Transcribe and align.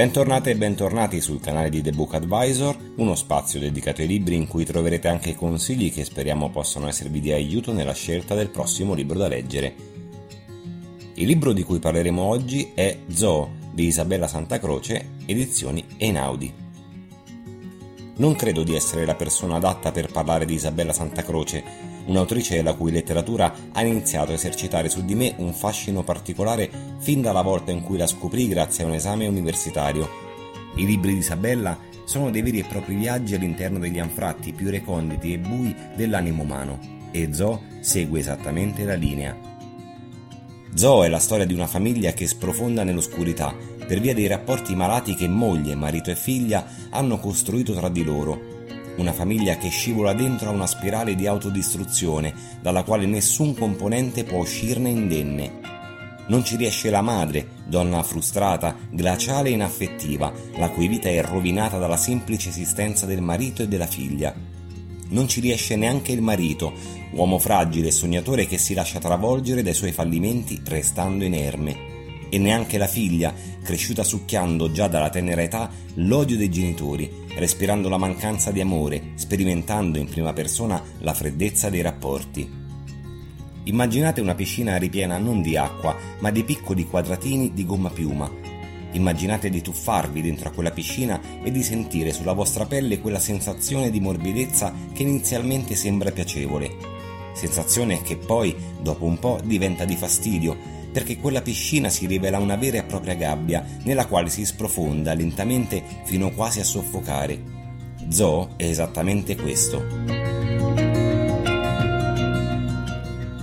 Bentornate 0.00 0.52
e 0.52 0.56
bentornati 0.56 1.20
sul 1.20 1.42
canale 1.42 1.68
di 1.68 1.82
The 1.82 1.92
Book 1.92 2.14
Advisor, 2.14 2.74
uno 2.96 3.14
spazio 3.14 3.60
dedicato 3.60 4.00
ai 4.00 4.06
libri 4.06 4.34
in 4.34 4.46
cui 4.46 4.64
troverete 4.64 5.08
anche 5.08 5.34
consigli 5.34 5.92
che 5.92 6.06
speriamo 6.06 6.48
possano 6.48 6.88
esservi 6.88 7.20
di 7.20 7.32
aiuto 7.32 7.74
nella 7.74 7.92
scelta 7.92 8.34
del 8.34 8.48
prossimo 8.48 8.94
libro 8.94 9.18
da 9.18 9.28
leggere. 9.28 9.74
Il 11.16 11.26
libro 11.26 11.52
di 11.52 11.64
cui 11.64 11.80
parleremo 11.80 12.22
oggi 12.22 12.70
è 12.74 12.96
Zoo 13.08 13.50
di 13.74 13.84
Isabella 13.88 14.26
Santa 14.26 14.58
Croce, 14.58 15.16
edizioni 15.26 15.84
Einaudi. 15.98 16.69
Non 18.20 18.36
credo 18.36 18.62
di 18.64 18.74
essere 18.74 19.06
la 19.06 19.14
persona 19.14 19.56
adatta 19.56 19.92
per 19.92 20.12
parlare 20.12 20.44
di 20.44 20.52
Isabella 20.52 20.92
Santa 20.92 21.22
Croce, 21.22 21.64
un'autrice 22.04 22.60
la 22.60 22.74
cui 22.74 22.92
letteratura 22.92 23.50
ha 23.72 23.82
iniziato 23.82 24.30
a 24.30 24.34
esercitare 24.34 24.90
su 24.90 25.06
di 25.06 25.14
me 25.14 25.32
un 25.38 25.54
fascino 25.54 26.02
particolare 26.02 26.70
fin 26.98 27.22
dalla 27.22 27.40
volta 27.40 27.70
in 27.70 27.80
cui 27.80 27.96
la 27.96 28.06
scoprì 28.06 28.46
grazie 28.46 28.84
a 28.84 28.88
un 28.88 28.92
esame 28.92 29.26
universitario. 29.26 30.06
I 30.74 30.84
libri 30.84 31.14
di 31.14 31.20
Isabella 31.20 31.78
sono 32.04 32.30
dei 32.30 32.42
veri 32.42 32.58
e 32.58 32.64
propri 32.64 32.94
viaggi 32.94 33.34
all'interno 33.34 33.78
degli 33.78 33.98
anfratti 33.98 34.52
più 34.52 34.68
reconditi 34.68 35.32
e 35.32 35.38
bui 35.38 35.74
dell'animo 35.96 36.42
umano, 36.42 36.78
e 37.12 37.32
Zo 37.32 37.62
segue 37.80 38.20
esattamente 38.20 38.84
la 38.84 38.96
linea. 38.96 39.34
Zo 40.74 41.04
è 41.04 41.08
la 41.08 41.18
storia 41.18 41.46
di 41.46 41.54
una 41.54 41.66
famiglia 41.66 42.12
che 42.12 42.26
sprofonda 42.26 42.84
nell'oscurità 42.84 43.78
per 43.90 43.98
via 43.98 44.14
dei 44.14 44.28
rapporti 44.28 44.76
malati 44.76 45.16
che 45.16 45.26
moglie, 45.26 45.74
marito 45.74 46.12
e 46.12 46.14
figlia 46.14 46.64
hanno 46.90 47.18
costruito 47.18 47.74
tra 47.74 47.88
di 47.88 48.04
loro 48.04 48.58
una 48.98 49.12
famiglia 49.12 49.56
che 49.56 49.68
scivola 49.68 50.12
dentro 50.12 50.48
a 50.48 50.52
una 50.52 50.68
spirale 50.68 51.16
di 51.16 51.26
autodistruzione 51.26 52.32
dalla 52.62 52.84
quale 52.84 53.06
nessun 53.06 53.52
componente 53.52 54.22
può 54.22 54.38
uscirne 54.38 54.90
indenne. 54.90 55.50
Non 56.28 56.44
ci 56.44 56.54
riesce 56.54 56.88
la 56.88 57.00
madre, 57.00 57.48
donna 57.66 58.00
frustrata, 58.04 58.76
glaciale 58.92 59.48
e 59.48 59.54
inaffettiva, 59.54 60.32
la 60.58 60.68
cui 60.68 60.86
vita 60.86 61.08
è 61.08 61.20
rovinata 61.24 61.78
dalla 61.78 61.96
semplice 61.96 62.50
esistenza 62.50 63.06
del 63.06 63.22
marito 63.22 63.62
e 63.62 63.66
della 63.66 63.88
figlia. 63.88 64.32
Non 65.08 65.26
ci 65.26 65.40
riesce 65.40 65.74
neanche 65.74 66.12
il 66.12 66.22
marito, 66.22 66.72
uomo 67.14 67.40
fragile 67.40 67.88
e 67.88 67.90
sognatore 67.90 68.46
che 68.46 68.56
si 68.56 68.72
lascia 68.72 69.00
travolgere 69.00 69.64
dai 69.64 69.74
suoi 69.74 69.90
fallimenti 69.90 70.60
restando 70.64 71.24
inerme 71.24 71.89
e 72.30 72.38
neanche 72.38 72.78
la 72.78 72.86
figlia, 72.86 73.34
cresciuta 73.62 74.02
succhiando 74.02 74.72
già 74.72 74.88
dalla 74.88 75.10
tenera 75.10 75.42
età 75.42 75.70
l'odio 75.94 76.36
dei 76.36 76.48
genitori, 76.48 77.10
respirando 77.34 77.88
la 77.88 77.98
mancanza 77.98 78.50
di 78.50 78.60
amore, 78.60 79.12
sperimentando 79.16 79.98
in 79.98 80.08
prima 80.08 80.32
persona 80.32 80.82
la 81.00 81.12
freddezza 81.12 81.68
dei 81.68 81.82
rapporti. 81.82 82.58
Immaginate 83.64 84.20
una 84.22 84.34
piscina 84.34 84.78
ripiena 84.78 85.18
non 85.18 85.42
di 85.42 85.56
acqua, 85.56 85.94
ma 86.20 86.30
di 86.30 86.44
piccoli 86.44 86.86
quadratini 86.86 87.52
di 87.52 87.66
gomma 87.66 87.90
piuma. 87.90 88.30
Immaginate 88.92 89.50
di 89.50 89.60
tuffarvi 89.60 90.22
dentro 90.22 90.48
a 90.48 90.52
quella 90.52 90.70
piscina 90.70 91.20
e 91.42 91.50
di 91.50 91.62
sentire 91.62 92.12
sulla 92.12 92.32
vostra 92.32 92.64
pelle 92.64 93.00
quella 93.00 93.20
sensazione 93.20 93.90
di 93.90 94.00
morbidezza 94.00 94.72
che 94.92 95.02
inizialmente 95.02 95.74
sembra 95.76 96.10
piacevole. 96.10 96.98
Sensazione 97.32 98.02
che 98.02 98.16
poi, 98.16 98.56
dopo 98.80 99.04
un 99.04 99.18
po', 99.18 99.38
diventa 99.44 99.84
di 99.84 99.94
fastidio, 99.94 100.56
perché 100.92 101.16
quella 101.18 101.42
piscina 101.42 101.88
si 101.88 102.06
rivela 102.06 102.38
una 102.38 102.56
vera 102.56 102.78
e 102.78 102.84
propria 102.84 103.14
gabbia 103.14 103.64
nella 103.84 104.06
quale 104.06 104.28
si 104.28 104.44
sprofonda 104.44 105.14
lentamente 105.14 105.82
fino 106.04 106.30
quasi 106.30 106.60
a 106.60 106.64
soffocare. 106.64 107.58
Zoo 108.08 108.50
è 108.56 108.64
esattamente 108.64 109.36
questo. 109.36 109.84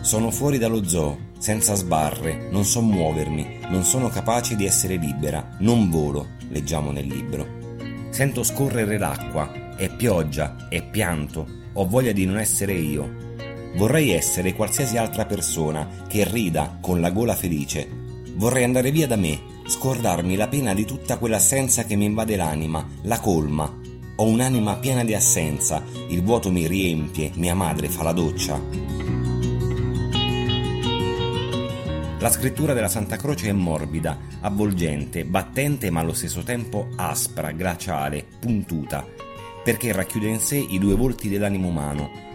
Sono 0.00 0.30
fuori 0.30 0.58
dallo 0.58 0.86
zoo, 0.86 1.18
senza 1.38 1.74
sbarre, 1.74 2.48
non 2.50 2.64
so 2.64 2.80
muovermi, 2.80 3.58
non 3.68 3.84
sono 3.84 4.08
capace 4.08 4.56
di 4.56 4.64
essere 4.64 4.96
libera, 4.96 5.56
non 5.58 5.90
volo, 5.90 6.28
leggiamo 6.48 6.90
nel 6.90 7.06
libro. 7.06 7.64
Sento 8.10 8.42
scorrere 8.42 8.98
l'acqua, 8.98 9.74
è 9.76 9.88
pioggia, 9.94 10.68
è 10.68 10.82
pianto, 10.82 11.46
ho 11.72 11.86
voglia 11.86 12.12
di 12.12 12.24
non 12.24 12.38
essere 12.38 12.72
io, 12.72 13.34
Vorrei 13.76 14.12
essere 14.12 14.54
qualsiasi 14.54 14.96
altra 14.96 15.26
persona 15.26 15.86
che 16.08 16.24
rida 16.24 16.78
con 16.80 16.98
la 16.98 17.10
gola 17.10 17.34
felice. 17.34 17.86
Vorrei 18.34 18.64
andare 18.64 18.90
via 18.90 19.06
da 19.06 19.16
me, 19.16 19.38
scordarmi 19.66 20.34
la 20.34 20.48
pena 20.48 20.72
di 20.72 20.86
tutta 20.86 21.18
quell'assenza 21.18 21.84
che 21.84 21.94
mi 21.94 22.06
invade 22.06 22.36
l'anima, 22.36 22.88
la 23.02 23.20
colma. 23.20 23.70
Ho 24.16 24.26
un'anima 24.26 24.76
piena 24.76 25.04
di 25.04 25.12
assenza, 25.12 25.82
il 26.08 26.22
vuoto 26.22 26.50
mi 26.50 26.66
riempie, 26.66 27.32
mia 27.34 27.54
madre 27.54 27.90
fa 27.90 28.02
la 28.02 28.12
doccia. 28.12 28.58
La 32.18 32.30
scrittura 32.30 32.72
della 32.72 32.88
Santa 32.88 33.16
Croce 33.16 33.50
è 33.50 33.52
morbida, 33.52 34.18
avvolgente, 34.40 35.26
battente 35.26 35.90
ma 35.90 36.00
allo 36.00 36.14
stesso 36.14 36.42
tempo 36.42 36.88
aspra, 36.96 37.52
glaciale, 37.52 38.24
puntuta, 38.40 39.06
perché 39.62 39.92
racchiude 39.92 40.28
in 40.28 40.40
sé 40.40 40.56
i 40.56 40.78
due 40.78 40.94
volti 40.94 41.28
dell'animo 41.28 41.68
umano, 41.68 42.25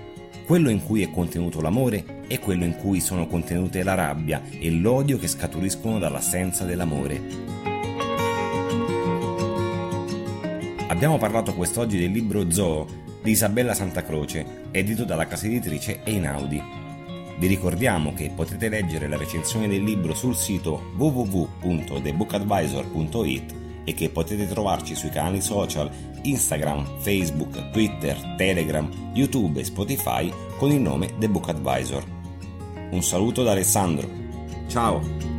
quello 0.51 0.69
in 0.69 0.83
cui 0.83 1.01
è 1.01 1.09
contenuto 1.09 1.61
l'amore 1.61 2.25
e 2.27 2.39
quello 2.39 2.65
in 2.65 2.75
cui 2.75 2.99
sono 2.99 3.25
contenute 3.25 3.83
la 3.83 3.93
rabbia 3.93 4.41
e 4.49 4.69
l'odio 4.69 5.17
che 5.17 5.29
scaturiscono 5.29 5.97
dall'assenza 5.97 6.65
dell'amore. 6.65 7.21
Abbiamo 10.89 11.17
parlato 11.17 11.53
quest'oggi 11.53 11.97
del 11.97 12.11
libro 12.11 12.51
Zoo 12.51 12.85
di 13.23 13.31
Isabella 13.31 13.73
Santa 13.73 14.03
Croce, 14.03 14.65
edito 14.71 15.05
dalla 15.05 15.25
casa 15.25 15.45
editrice 15.45 16.03
Einaudi. 16.03 16.61
Vi 17.39 17.47
ricordiamo 17.47 18.11
che 18.11 18.29
potete 18.35 18.67
leggere 18.67 19.07
la 19.07 19.15
recensione 19.15 19.69
del 19.69 19.83
libro 19.83 20.13
sul 20.13 20.35
sito 20.35 20.91
www.thebookadvisor.it 20.97 23.60
e 23.83 23.93
che 23.93 24.09
potete 24.09 24.47
trovarci 24.47 24.95
sui 24.95 25.09
canali 25.09 25.41
social 25.41 25.89
Instagram, 26.23 26.99
Facebook, 26.99 27.71
Twitter, 27.71 28.35
Telegram, 28.37 28.89
YouTube 29.13 29.59
e 29.59 29.63
Spotify 29.63 30.31
con 30.57 30.71
il 30.71 30.79
nome 30.79 31.17
The 31.17 31.29
Book 31.29 31.49
Advisor. 31.49 32.03
Un 32.91 33.01
saluto 33.01 33.43
da 33.43 33.51
Alessandro. 33.51 34.07
Ciao! 34.67 35.30